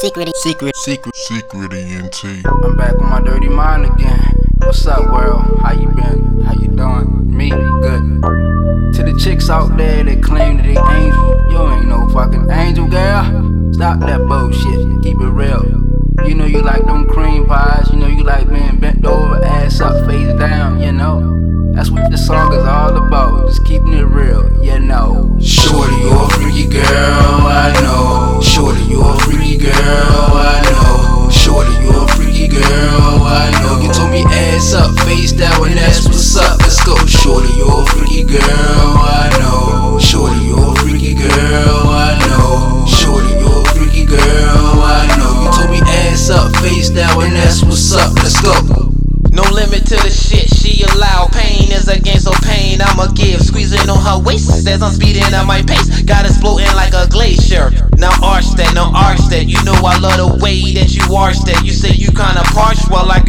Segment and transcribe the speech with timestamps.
[0.00, 2.24] Secret, secret, secret, secret ENT.
[2.44, 4.18] I'm back on my dirty mind again.
[4.58, 5.58] What's up, world?
[5.62, 6.42] How you been?
[6.42, 7.34] How you doing?
[7.34, 8.22] Me, good.
[8.92, 12.86] To the chicks out there that claim that they angel, you ain't no fucking angel,
[12.88, 13.72] girl.
[13.72, 15.02] Stop that bullshit.
[15.02, 15.64] Keep it real.
[16.28, 17.88] You know you like them cream pies.
[17.90, 20.78] You know you like being bent over, ass up, face down.
[20.78, 21.72] You know.
[21.74, 23.48] That's what this song is all about.
[23.48, 24.45] Just keeping it real.
[34.56, 36.58] Ass up, face down, and that's what's up.
[36.60, 36.96] Let's go.
[37.06, 38.40] Shorty, you're a freaky girl.
[38.40, 39.98] I know.
[39.98, 41.92] Shorty, you're a freaky girl.
[41.92, 42.86] I know.
[42.88, 44.80] Shorty, you're a freaky girl.
[44.80, 45.44] I know.
[45.44, 48.14] You told me ass up, face down, and that's what's up.
[48.16, 48.92] Let's go.
[49.30, 51.28] No limit to the shit she allow.
[51.28, 53.42] Pain is a game, so pain I'ma give.
[53.42, 56.02] Squeezing on her waist as I'm speeding at my pace.
[56.02, 57.68] Got us floating like a glacier.
[57.98, 59.44] Now arch that, now arch that.
[59.44, 61.64] You know I love the way that you arch that.
[61.64, 63.20] You say you kinda parched, well I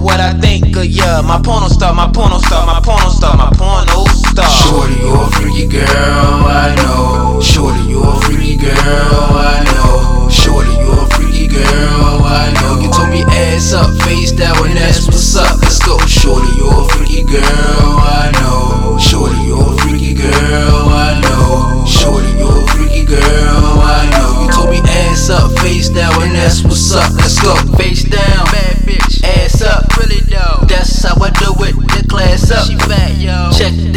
[0.00, 1.22] what I think of ya.
[1.22, 4.48] My porno star, my porno star, my porno star, my porno star.
[4.48, 7.40] Shorty, you're a freaky girl, I know.
[7.40, 10.28] Shorty, you're a freaky girl, I know.
[10.30, 12.80] Shorty, you're a freaky girl, I know.
[12.80, 15.60] You told me ass up, face down, and that's what's up.
[15.60, 15.98] Let's go.
[16.06, 18.98] Shorty, you're a freaky girl, I know.
[18.98, 21.84] Shorty, you're a freaky girl, I know.
[21.86, 24.46] Shorty, you're a freaky girl, I know.
[24.46, 26.31] You told me ass up, face down, and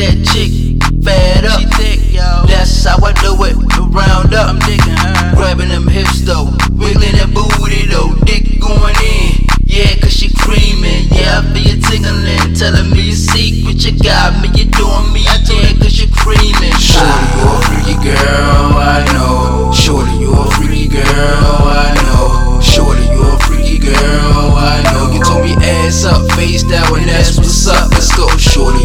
[0.06, 1.62] that chick, fat up.
[1.78, 2.14] Thick.
[2.46, 3.58] That's how I do it.
[3.90, 4.54] Round up.
[4.54, 5.36] I'm digging her.
[5.36, 9.50] Grabbing them hips though, wiggling that booty though, dick going in.
[9.66, 11.10] Yeah, cause she creaming.
[11.10, 13.82] Yeah, I be a tingling, telling me your secret.
[13.82, 15.26] You got me, you doing me.
[15.26, 16.78] I Yeah, cause you creaming.
[16.78, 19.72] Shorty, you a freaky girl, I know.
[19.74, 22.62] Shorty, you a freaky girl, I know.
[22.62, 25.12] Shorty, you a freaky girl, I know.
[25.12, 27.92] You told me ass up, face down, and that's what's up.
[27.92, 28.84] Let's go, Shorty,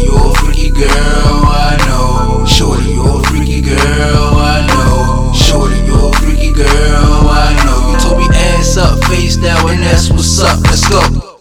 [9.67, 10.59] and that's what's up.
[10.63, 11.40] Let's go.